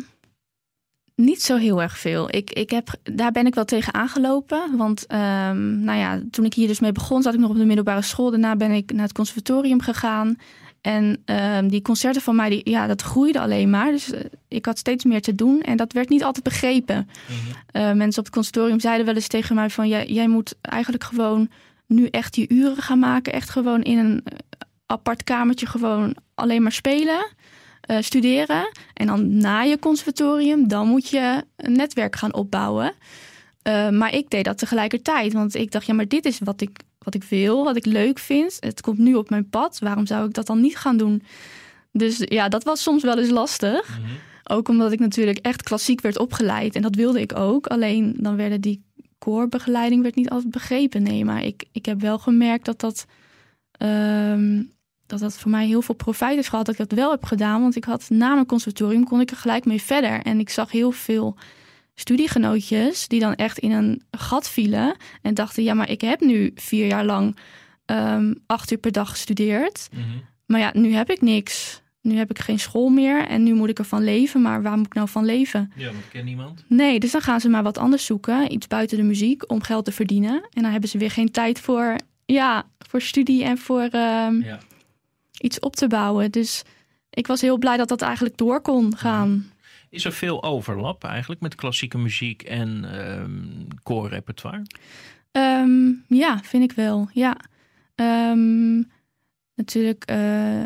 [1.16, 2.36] niet zo heel erg veel.
[2.36, 4.78] Ik, ik heb, daar ben ik wel tegen aangelopen.
[4.78, 7.66] Want ehm, nou ja, toen ik hier dus mee begon, zat ik nog op de
[7.66, 8.30] middelbare school.
[8.32, 10.38] Daarna ben ik naar het conservatorium gegaan.
[10.82, 13.92] En ehm, die concerten van mij, die, ja, dat groeide alleen maar.
[13.92, 15.62] Dus eh, ik had steeds meer te doen.
[15.62, 17.10] En dat werd niet altijd begrepen.
[17.72, 19.88] Eh, mensen op het conservatorium zeiden wel eens tegen mij van...
[19.88, 21.50] Jij, jij moet eigenlijk gewoon
[21.86, 23.34] nu echt je uren gaan maken.
[23.34, 24.38] Echt gewoon in een eh,
[24.86, 27.40] apart kamertje gewoon alleen maar spelen
[28.00, 28.72] studeren.
[28.94, 32.94] En dan na je conservatorium, dan moet je een netwerk gaan opbouwen.
[33.92, 35.34] Maar ik deed dat tegelijkertijd.
[35.34, 38.20] Want ik dacht, ja, maar dit is wat ik, wat ik wil, wat ik leuk
[38.20, 38.58] vind.
[38.60, 39.80] Het komt nu op mijn pad.
[39.80, 41.24] Waarom zou ik dat dan niet gaan doen?
[41.92, 44.00] Dus ja, dat was soms wel eens lastig.
[44.44, 46.76] Ook omdat ik natuurlijk echt klassiek werd opgeleid.
[46.76, 47.68] En dat wilde ik ook.
[47.68, 48.84] Alleen dan werden die
[49.18, 51.04] koorbegeleiding werd niet altijd begrepen.
[51.04, 53.06] Nee, maar ik, ik heb wel gemerkt dat dat...
[53.72, 54.64] ehm,
[55.06, 57.62] dat dat voor mij heel veel profijt heeft gehad dat ik dat wel heb gedaan.
[57.62, 60.22] Want ik had na mijn conservatorium kon ik er gelijk mee verder.
[60.22, 61.36] En ik zag heel veel
[61.96, 64.96] studiegenootjes die dan echt in een gat vielen.
[65.22, 67.38] En dachten, ja, maar ik heb nu vier jaar lang
[67.86, 69.90] ehm, acht uur per dag gestudeerd.
[70.46, 71.82] Maar ja, nu heb ik niks.
[72.02, 74.42] Nu heb ik geen school meer en nu moet ik ervan leven.
[74.42, 75.72] Maar waar moet ik nou van leven?
[75.76, 76.64] Ja, want ik ken niemand.
[76.68, 78.52] Nee, dus dan gaan ze maar wat anders zoeken.
[78.54, 80.48] Iets buiten de muziek om geld te verdienen.
[80.54, 84.60] En dan hebben ze weer geen tijd voor, ja, voor studie en voor ehm, Ja.
[85.40, 86.32] iets op te bouwen.
[86.32, 86.64] Dus
[87.10, 89.52] ik was heel blij dat dat eigenlijk door kon gaan.
[89.92, 94.64] Is er veel overlap eigenlijk met klassieke muziek en ehm koorrepertoire?
[95.32, 97.10] Ehm, ja, vind ik wel.
[97.14, 97.38] Ja.
[97.96, 98.84] Ehm,
[99.56, 100.66] natuurlijk eh,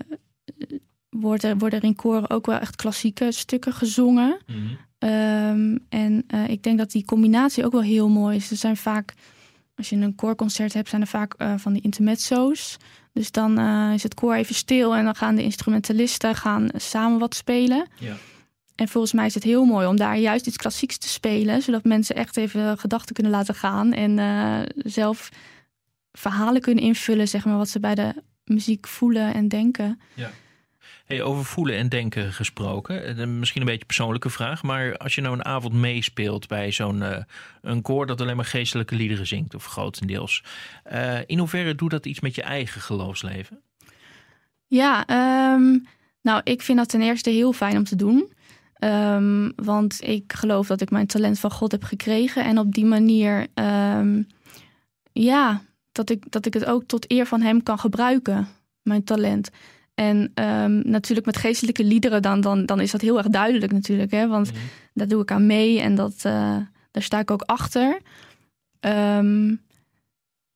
[1.09, 4.38] wordt er, worden er in koren ook wel echt klassieke stukken gezongen.
[4.97, 8.51] Ehm, en eh, ik denk dat die combinatie ook wel heel mooi is.
[8.51, 9.13] Er zijn vaak,
[9.75, 12.77] als je een koorconcert hebt, zijn er vaak eh, van die intermezzo's.
[13.13, 13.59] Dus dan
[13.93, 17.88] is het koor even stil en dan gaan de instrumentalisten gaan samen wat spelen.
[17.99, 18.15] Ja.
[18.75, 21.83] En volgens mij is het heel mooi om daar juist iets klassieks te spelen, zodat
[21.83, 25.29] mensen echt even gedachten kunnen laten gaan en eh, zelf
[26.11, 29.99] verhalen kunnen invullen, zeg maar, wat ze bij de muziek voelen en denken.
[31.05, 33.17] Hey, over voelen en denken gesproken.
[33.17, 34.63] Eh, Misschien een beetje een persoonlijke vraag.
[34.63, 37.23] Maar als je nou een avond meespeelt bij zo'n eh,
[37.61, 40.43] een koor dat alleen maar geestelijke liederen zingt, of grotendeels.
[40.83, 43.61] eh, in hoeverre doet dat iets met je eigen geloofsleven?
[44.67, 45.77] Ja, ehm,
[46.21, 48.33] nou, ik vind dat ten eerste heel fijn om te doen.
[48.75, 52.45] Ehm, want ik geloof dat ik mijn talent van God heb gekregen.
[52.45, 54.21] En op die manier, ehm,
[55.11, 55.61] ja,
[55.91, 58.47] dat ik, dat ik het ook tot eer van Hem kan gebruiken,
[58.81, 59.49] mijn talent.
[59.93, 64.11] En ehm, natuurlijk met geestelijke liederen, dan, dan, dan is dat heel erg duidelijk natuurlijk.
[64.11, 64.27] Hè?
[64.27, 64.51] Want
[64.93, 66.57] daar doe ik aan mee en dat, eh,
[66.91, 68.01] daar sta ik ook achter.
[68.79, 69.55] Ehm,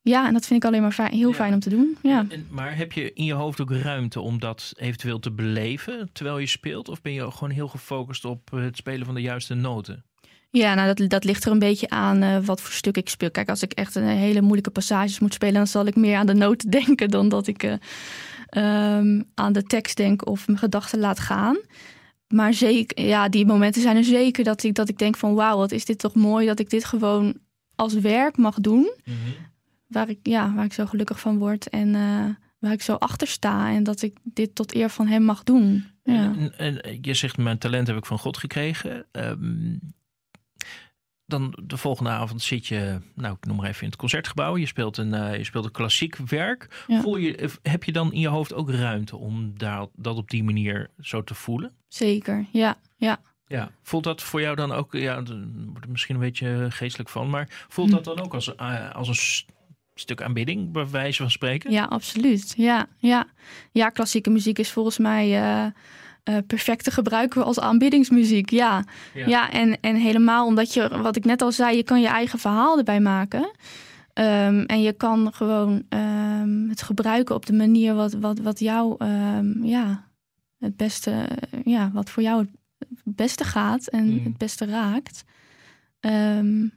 [0.10, 1.36] ja, en dat vind ik alleen maar fijn, heel Ja.
[1.36, 1.98] fijn om te doen.
[2.02, 2.26] Ja.
[2.30, 6.38] En, maar heb je in je hoofd ook ruimte om dat eventueel te beleven terwijl
[6.38, 6.90] je speelt?
[6.90, 10.04] Of ben je gewoon heel gefocust op het spelen van de juiste noten?
[10.52, 13.32] Ja, nou dat, dat ligt er een beetje aan uh, wat voor stuk ik speel.
[13.32, 16.26] Kijk, als ik echt een hele moeilijke passages moet spelen, dan zal ik meer aan
[16.26, 17.72] de noten denken dan dat ik uh,
[18.98, 21.58] um, aan de tekst denk of mijn gedachten laat gaan.
[22.28, 25.58] Maar zeker, ja, die momenten zijn er zeker dat ik, dat ik denk van wauw,
[25.58, 27.38] wat is dit toch mooi dat ik dit gewoon
[27.76, 28.80] als werk mag doen.
[28.80, 29.34] Mm -hmm.
[29.90, 32.26] Waar ik, ja, waar ik zo gelukkig van word en uh,
[32.60, 33.72] waar ik zo achter sta.
[33.72, 35.86] En dat ik dit tot eer van hem mag doen.
[36.04, 36.34] Ja.
[36.58, 39.06] En, en, je zegt, mijn talent heb ik van God gekregen.
[39.12, 39.80] Um,
[41.26, 44.58] dan de volgende avond zit je, nou ik noem maar even in het concertgebouw.
[44.58, 46.84] Je speelt een, uh, je speelt een klassiek werk.
[46.88, 47.02] Ja.
[47.02, 50.44] Voel je, heb je dan in je hoofd ook ruimte om daar, dat op die
[50.44, 51.72] manier zo te voelen?
[51.88, 52.78] Zeker, ja.
[52.96, 53.22] ja.
[53.48, 55.24] Ja, voelt dat voor jou dan ook, ja,
[55.66, 58.58] wordt er misschien een beetje geestelijk van, maar voelt dat dan ook als,
[58.94, 59.54] als een
[60.00, 61.72] stuk aanbidding, bij wijze van spreken?
[61.72, 62.54] Ja, absoluut.
[62.58, 63.28] Ja, ja.
[63.72, 65.66] ja klassieke muziek is volgens mij uh,
[66.30, 68.50] uh, perfect te gebruiken als aanbiddingsmuziek.
[68.50, 68.84] Ja,
[69.14, 69.28] ja.
[69.28, 72.40] ja en, en helemaal omdat je, wat ik net al zei, je kan je eigen
[72.40, 73.52] verhaal erbij maken.
[74.14, 79.06] Um, en je kan gewoon um, het gebruiken op de manier wat, wat, wat jou,
[79.06, 80.08] um, ja,
[80.58, 81.30] het beste,
[81.66, 82.48] ja, wat voor jou
[82.80, 84.24] het beste gaat en mm.
[84.24, 85.24] het beste raakt.
[86.00, 86.72] Um,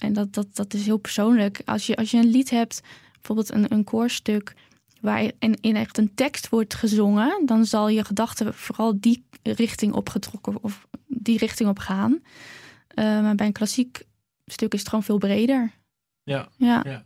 [0.00, 1.62] en dat, dat, dat is heel persoonlijk.
[1.64, 2.80] Als je, als je een lied hebt,
[3.12, 4.54] bijvoorbeeld een, een koorstuk,
[5.00, 9.92] waar in, in echt een tekst wordt gezongen, dan zal je gedachten vooral die richting
[9.92, 12.12] opgetrokken of die richting op gaan.
[12.12, 14.02] Uh, maar bij een klassiek
[14.46, 15.70] stuk is het gewoon veel breder.
[16.22, 16.82] Ja, ja.
[16.84, 17.04] ja.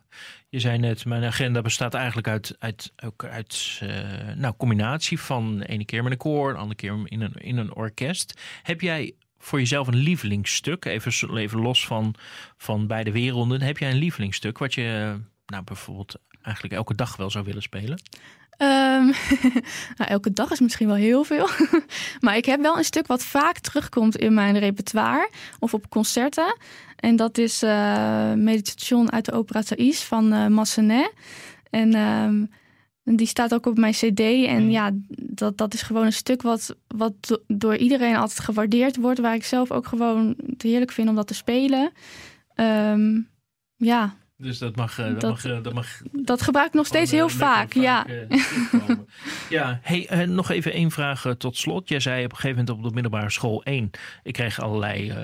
[0.48, 3.88] Je zei net, mijn agenda bestaat eigenlijk uit, uit, ook uit uh,
[4.34, 7.56] nou, combinatie van de ene keer met een koor, de andere keer in een, in
[7.56, 8.40] een orkest.
[8.62, 12.14] Heb jij voor jezelf een lievelingsstuk, even, even los van,
[12.56, 17.30] van beide werelden, heb jij een lievelingsstuk wat je nou, bijvoorbeeld eigenlijk elke dag wel
[17.30, 18.02] zou willen spelen?
[18.58, 19.12] Um,
[19.96, 21.48] nou, elke dag is misschien wel heel veel.
[22.20, 26.56] maar ik heb wel een stuk wat vaak terugkomt in mijn repertoire of op concerten.
[26.96, 31.12] En dat is uh, Meditation uit de opera Thais van uh, Massenet.
[31.70, 32.50] En um,
[33.04, 34.20] die staat ook op mijn cd.
[34.20, 39.20] En ja, dat, dat is gewoon een stuk wat, wat door iedereen altijd gewaardeerd wordt.
[39.20, 41.92] Waar ik zelf ook gewoon het heerlijk vind om dat te spelen.
[42.54, 43.28] Um,
[43.76, 44.14] ja.
[44.36, 46.00] Dus dat mag, dat, dat, mag, dat mag.
[46.12, 48.06] Dat gebruik ik nog steeds heel vaak, ja.
[49.48, 51.88] ja, hey, nog even één vraag tot slot.
[51.88, 53.90] Jij zei op een gegeven moment op de middelbare school 1.
[54.22, 55.10] Ik kreeg allerlei.
[55.10, 55.16] Uh,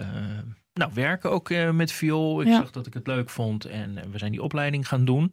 [0.74, 2.40] nou, werken ook met viool.
[2.40, 2.56] Ik ja.
[2.56, 5.32] zag dat ik het leuk vond en we zijn die opleiding gaan doen.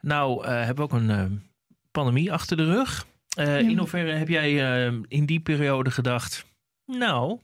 [0.00, 1.49] Nou, hebben we ook een
[1.90, 3.06] pandemie achter de rug.
[3.38, 3.68] Uh, ja.
[3.68, 4.52] In hoeverre heb jij
[4.88, 6.46] uh, in die periode gedacht,
[6.86, 7.38] nou,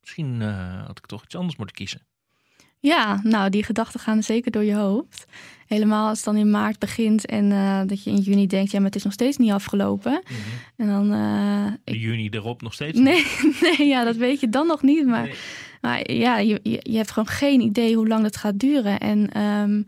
[0.00, 2.00] misschien uh, had ik toch iets anders moeten kiezen?
[2.78, 5.26] Ja, nou, die gedachten gaan zeker door je hoofd.
[5.66, 7.48] Helemaal als het dan in maart begint en
[7.86, 10.12] dat je in juni denkt, ja, maar het is nog steeds niet afgelopen.
[10.12, 10.46] Mm -hmm.
[10.76, 11.78] En dan.
[11.84, 11.94] ik...
[11.94, 12.98] juni erop nog steeds?
[12.98, 13.26] Nee,
[13.62, 15.06] nee, ja, dat weet je dan nog niet.
[15.06, 15.34] Maar, nee.
[15.80, 19.42] maar ja, je, je, je, hebt gewoon geen idee hoe lang dat gaat duren en
[19.42, 19.86] um,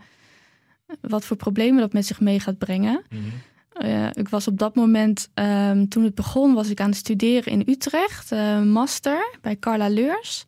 [1.00, 3.02] wat voor problemen dat met zich mee gaat brengen.
[3.10, 3.32] Mm -hmm.
[3.80, 7.52] Uh, ik was op dat moment, um, toen het begon, was ik aan het studeren
[7.52, 10.44] in Utrecht, uh, master bij Carla Leurs.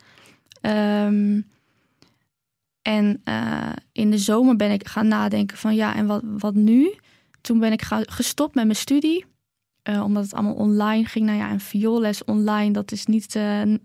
[0.60, 1.46] Um,
[2.82, 6.94] en uh, in de zomer ben ik gaan nadenken van ja, en wat, wat nu?
[7.40, 9.24] Toen ben ik gestopt met mijn studie,
[10.02, 11.26] omdat het allemaal online ging.
[11.26, 13.38] Nou ja, een vioolles online, dat is, niet,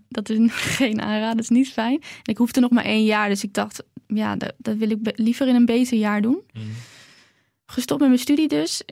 [0.08, 0.38] dat is
[0.78, 2.00] geen aanrader, dat is niet fijn.
[2.00, 5.12] En ik hoefde nog maar één jaar, dus ik dacht, ja, dat, dat wil ik
[5.14, 6.40] liever in een beter jaar doen.
[6.52, 6.62] Mm.
[7.66, 8.82] Gestopt met mijn studie dus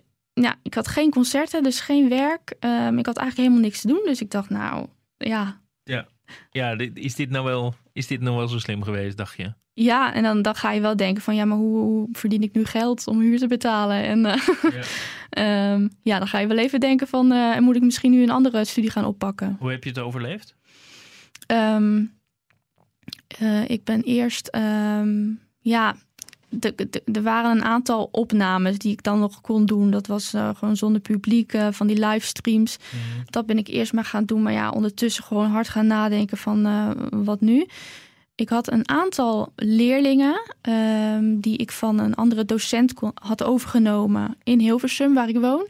[0.43, 2.55] ja, ik had geen concerten, dus geen werk.
[2.61, 4.03] Um, ik had eigenlijk helemaal niks te doen.
[4.05, 5.61] Dus ik dacht, nou, ja.
[5.83, 6.09] Ja,
[6.51, 9.53] ja is, dit nou wel, is dit nou wel zo slim geweest, dacht je?
[9.73, 12.55] Ja, en dan, dan ga je wel denken van, ja, maar hoe, hoe verdien ik
[12.55, 14.03] nu geld om huur te betalen?
[14.03, 14.49] En uh,
[15.33, 15.73] ja.
[15.73, 16.19] um, ja.
[16.19, 18.91] dan ga je wel even denken van, uh, moet ik misschien nu een andere studie
[18.91, 19.57] gaan oppakken?
[19.61, 20.55] Hoe heb je het overleefd?
[21.47, 22.19] Um,
[23.43, 24.57] uh, ik ben eerst,
[25.61, 25.97] ja,
[27.13, 29.91] er waren een aantal opnames die ik dan nog kon doen.
[29.91, 32.77] Dat was uh, gewoon zonder publiek, uh, van die livestreams.
[32.93, 33.25] Mm.
[33.25, 34.43] Dat ben ik eerst maar gaan doen.
[34.43, 37.67] Maar ja, ondertussen gewoon hard gaan nadenken van uh, wat nu.
[38.35, 44.37] Ik had een aantal leerlingen um, die ik van een andere docent kon, had overgenomen
[44.43, 45.67] in Hilversum, waar ik woon.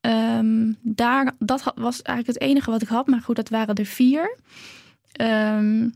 [0.00, 3.06] Um, daar, dat was eigenlijk het enige wat ik had.
[3.06, 4.36] Maar goed, dat waren er vier.
[5.20, 5.94] Um,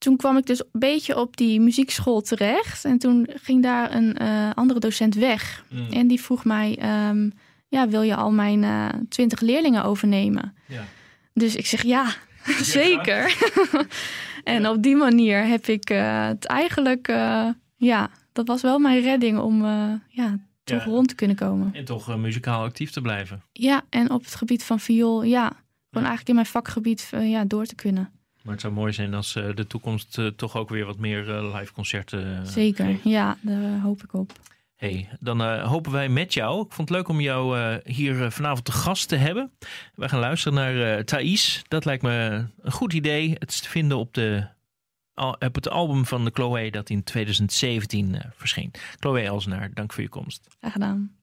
[0.00, 2.84] toen kwam ik dus een beetje op die muziekschool terecht.
[2.84, 5.64] En toen ging daar een uh, andere docent weg.
[5.68, 5.86] Mm.
[5.90, 7.32] En die vroeg mij: um,
[7.68, 10.54] ja, wil je al mijn uh, twintig leerlingen overnemen?
[10.66, 10.84] Ja.
[11.32, 12.14] Dus ik zeg ja,
[12.78, 13.36] zeker.
[14.44, 14.70] en ja.
[14.70, 17.06] op die manier heb ik uh, het eigenlijk,
[17.76, 19.64] ja, dat was wel mijn redding om
[20.08, 21.74] ja, toch rond te kunnen komen.
[21.74, 23.42] En toch muzikaal actief te blijven.
[23.52, 25.46] Ja, en op het gebied van viool, ja,
[25.90, 28.19] gewoon eigenlijk in mijn vakgebied ja, door te kunnen.
[28.42, 31.28] Maar het zou mooi zijn als uh, de toekomst uh, toch ook weer wat meer
[31.28, 32.46] uh, live concerten.
[32.46, 33.04] Zeker, geeft.
[33.04, 34.32] ja, daar hoop ik op.
[34.76, 36.64] Hey, dan hopen wij met jou.
[36.64, 39.50] Ik vond het leuk om jou hier vanavond te gast te hebben.
[39.94, 41.62] We gaan luisteren naar Thais.
[41.68, 43.36] Dat lijkt me een goed idee.
[43.38, 44.46] Het is te vinden op, de,
[45.14, 48.70] op het album van de Chloe dat in 2017 verscheen.
[48.98, 50.46] Chloe Elsenaar, dank voor je komst.
[50.60, 51.19] Graag gedaan.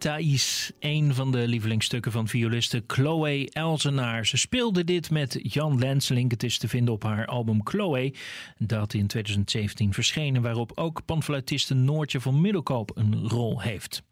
[0.00, 4.26] Thais, een van de lievelingsstukken van violiste Chloe Elzenaar.
[4.26, 6.30] Ze speelde dit met Jan Lenslink.
[6.30, 8.14] Het is te vinden op haar album Chloe,
[8.58, 14.02] dat in 2017 verschenen, waarop ook panfluitiste Noortje van Middelkoop een rol heeft.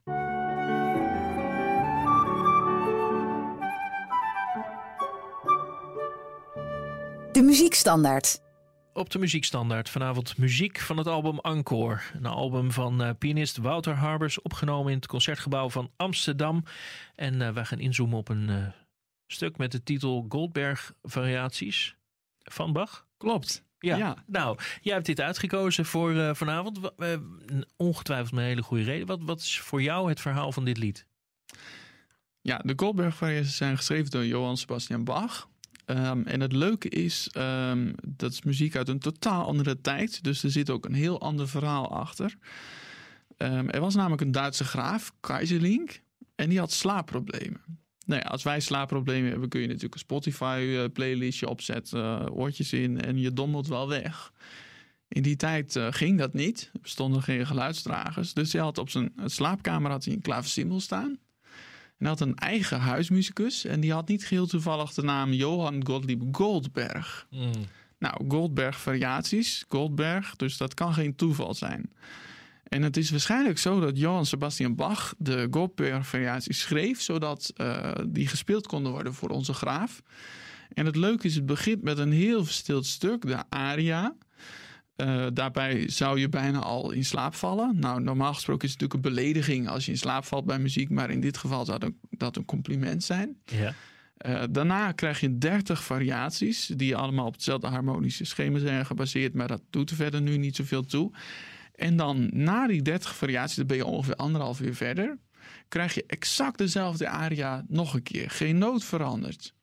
[7.32, 8.40] De muziekstandaard.
[8.98, 12.00] Op de muziekstandaard vanavond muziek van het album Encore.
[12.14, 16.64] Een album van uh, pianist Wouter Harbers, opgenomen in het concertgebouw van Amsterdam.
[17.14, 18.66] En uh, wij gaan inzoomen op een uh,
[19.26, 21.96] stuk met de titel Goldberg Variaties
[22.38, 23.06] van Bach.
[23.16, 23.64] Klopt.
[23.78, 23.96] Ja.
[23.96, 24.24] ja.
[24.26, 26.78] nou, jij hebt dit uitgekozen voor vanavond.
[27.76, 29.06] ongetwijfeld met een hele goede reden.
[29.06, 31.06] Wat, wat is voor jou het verhaal van dit lied?
[32.40, 35.48] Ja, de Goldberg variaties zijn geschreven door Johann Sebastian Bach.
[35.90, 40.24] Um, en het leuke is, um, dat is muziek uit een totaal andere tijd.
[40.24, 42.34] Dus er zit ook een heel ander verhaal achter.
[43.36, 46.00] Um, er was namelijk een Duitse graaf, Kaiserling.
[46.34, 47.60] En die had slaapproblemen.
[48.06, 52.72] Nou ja, als wij slaapproblemen hebben, kun je natuurlijk een Spotify-playlistje uh, opzetten, uh, oortjes
[52.72, 54.32] in en je dommelt wel weg.
[55.08, 56.70] In die tijd uh, ging dat niet.
[56.72, 58.34] Er bestonden geen geluidsdragers.
[58.34, 61.18] Dus hij had op zijn slaapkamer had hij een klaversymbol staan.
[61.98, 63.64] En hij had een eigen huismuzikus.
[63.64, 67.26] En die had niet geheel toevallig de naam Johann Gottlieb Goldberg.
[67.30, 67.50] Mm.
[67.98, 71.90] Nou, Goldberg variaties, Goldberg, dus dat kan geen toeval zijn.
[72.68, 77.92] En het is waarschijnlijk zo dat Johann Sebastian Bach de Goldberg variaties schreef, zodat uh,
[78.06, 80.02] die gespeeld konden worden voor onze graaf.
[80.72, 84.14] En het leuke is, het begint met een heel verstild stuk, de aria.
[85.04, 87.78] Uh, daarbij zou je bijna al in slaap vallen.
[87.78, 90.90] Nou, normaal gesproken is het natuurlijk een belediging als je in slaap valt bij muziek,
[90.90, 93.36] maar in dit geval zou dat een, compliment zijn.
[93.44, 93.74] Ja.
[94.26, 99.48] Uh, daarna krijg je 30 variaties, die allemaal op hetzelfde harmonische schema zijn gebaseerd, maar
[99.48, 101.12] dat doet er verder nu niet zoveel toe.
[101.74, 105.18] En dan na die 30 variaties, dan ben je ongeveer anderhalf uur verder,
[105.68, 108.30] krijg je exact dezelfde aria nog een keer.
[108.30, 109.54] Geen noot veranderd.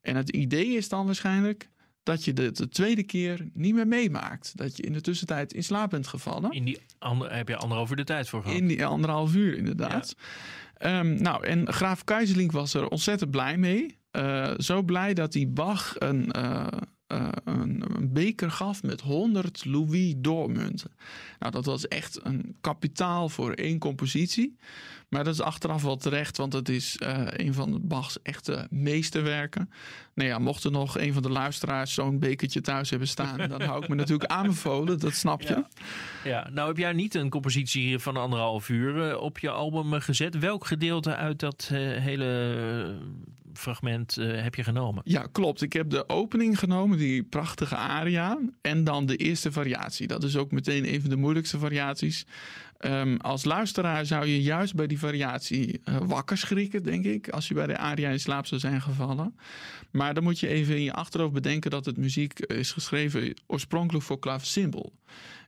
[0.00, 1.68] En het idee is dan waarschijnlijk
[2.08, 4.52] dat je de, de, tweede keer niet meer meemaakt.
[4.56, 6.50] Dat je in de tussentijd in slaap bent gevallen.
[6.50, 8.56] In die ander, heb je anderhalf uur de tijd voor gehad.
[8.56, 10.14] In die anderhalf uur, inderdaad.
[10.78, 10.98] Ja.
[10.98, 13.96] Um, nou, en graaf Keizeling was er ontzettend blij mee.
[14.12, 16.66] Uh, zo blij dat hij Bach een, uh,
[17.12, 20.90] uh, een, een, beker gaf met 100 Louis doormunten.
[21.38, 24.56] Nou, dat was echt een kapitaal voor één compositie.
[25.08, 29.70] Maar dat is achteraf wel terecht, want het is uh, een van Bach's echte meesterwerken.
[30.14, 33.62] Nou ja, mocht er nog een van de luisteraars zo'n bekertje thuis hebben staan, dan
[33.62, 35.48] hou ik me natuurlijk aanbevolen, dat snap je.
[35.54, 35.68] Ja.
[36.24, 36.48] ja.
[36.52, 40.38] nou heb jij niet een compositie van anderhalf uur uh, op je album gezet.
[40.38, 42.96] Welk gedeelte uit dat uh, hele
[43.54, 45.02] fragment heb je genomen?
[45.04, 45.62] Ja, klopt.
[45.62, 50.06] Ik heb de opening genomen, die prachtige aria, en dan de eerste variatie.
[50.06, 52.26] Dat is ook meteen een van de moeilijkste variaties.
[52.84, 57.48] Um, als luisteraar zou je juist bij die variatie uh, wakker schrikken, denk ik, als
[57.48, 59.38] je bij de aria in slaap zou zijn gevallen.
[59.90, 64.04] Maar dan moet je even in je achterhoofd bedenken dat het muziek is geschreven oorspronkelijk
[64.04, 64.92] voor klaversymbol.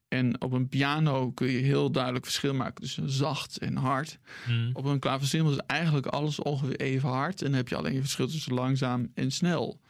[0.08, 4.18] En op een piano kun je heel duidelijk verschil maken tussen zacht en hard.
[4.44, 4.70] Hmm.
[4.72, 7.42] Op een klaversymbol is eigenlijk alles ongeveer even hard.
[7.42, 9.80] En dan heb je alleen een verschil tussen langzaam en snel.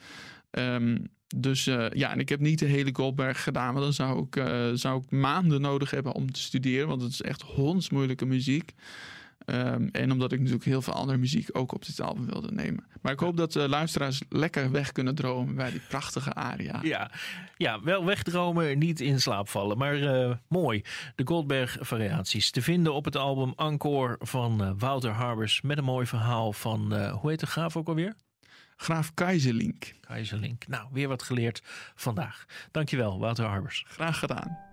[0.51, 4.27] Um, dus uh, ja, en ik heb niet de hele Goldberg gedaan, maar dan zou
[4.27, 8.27] ik, uh, zou ik maanden nodig hebben om te studeren, want het is echt hondsmoeilijke
[8.27, 8.73] muziek.
[9.47, 12.85] Um, en omdat ik natuurlijk heel veel andere muziek ook op dit album wilde nemen.
[13.03, 16.81] Maar ik hoop dat de luisteraars lekker weg kunnen dromen bij die prachtige aria.
[16.83, 17.11] Ja,
[17.57, 19.79] ja wel wegdromen, niet in slaap vallen.
[19.79, 20.83] Maar uh, mooi.
[21.15, 25.61] De Goldberg variaties te vinden op het album Encore van Wouter Harbers.
[25.61, 28.15] Met een mooi verhaal van, hoe heet de graaf ook alweer?
[28.81, 29.95] Graaf Keizerlink.
[30.01, 30.67] Keizerlink.
[30.69, 31.63] Nou, weer wat geleerd
[31.95, 32.47] vandaag.
[32.71, 33.85] Dankjewel, Wouter Harbers.
[33.89, 34.70] Graag gedaan.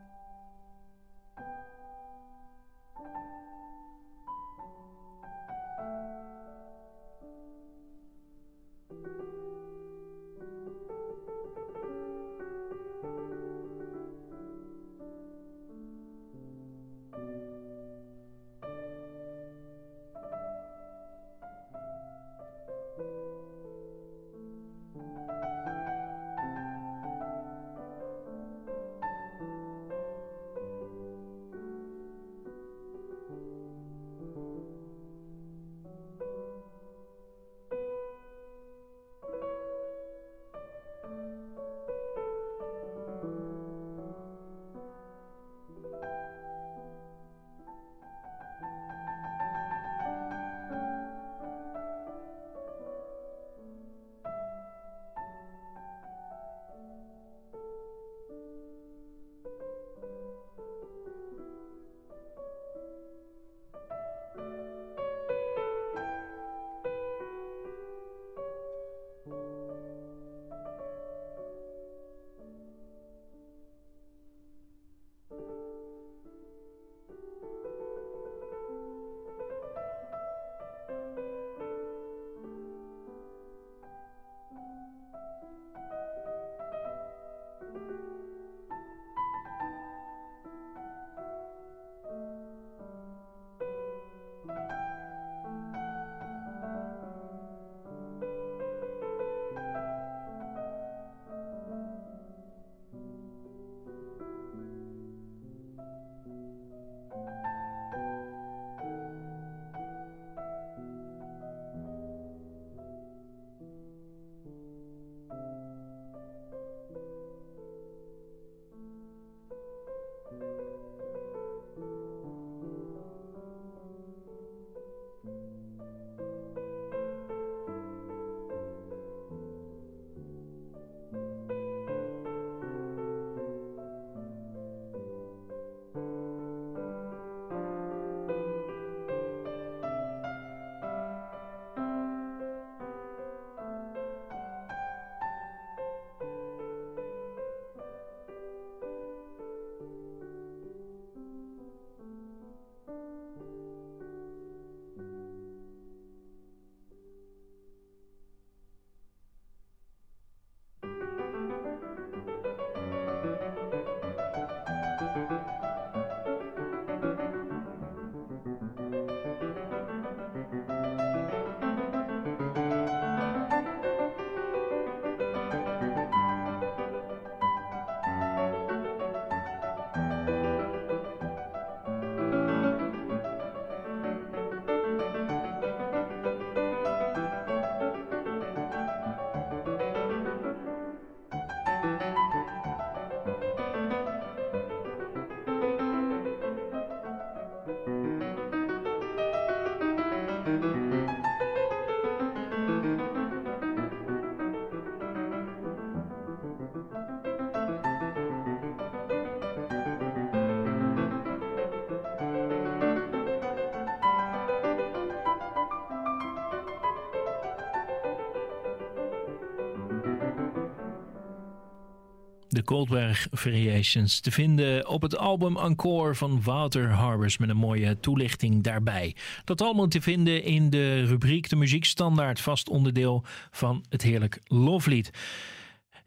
[222.58, 228.00] De Goldberg Variations te vinden op het album Encore van Wouter Harbers met een mooie
[228.00, 229.16] toelichting daarbij.
[229.44, 235.12] Dat allemaal te vinden in de rubriek De Muziekstandaard, vast onderdeel van het heerlijk loflied.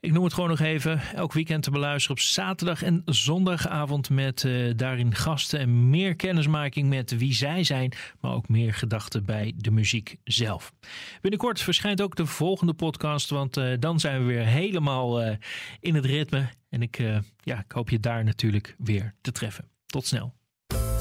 [0.01, 1.01] Ik noem het gewoon nog even.
[1.15, 6.89] Elk weekend te beluisteren op zaterdag en zondagavond met uh, daarin gasten en meer kennismaking
[6.89, 10.73] met wie zij zijn, maar ook meer gedachten bij de muziek zelf.
[11.21, 15.33] Binnenkort verschijnt ook de volgende podcast, want uh, dan zijn we weer helemaal uh,
[15.81, 16.49] in het ritme.
[16.69, 16.99] En ik,
[17.41, 19.69] ja, ik hoop je daar natuurlijk weer te treffen.
[19.87, 20.35] Tot snel.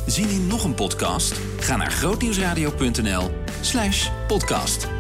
[0.07, 1.39] Zien in nog een podcast?
[1.59, 3.31] Ga naar grootnieuwsradio.nl
[3.61, 4.98] slash podcast.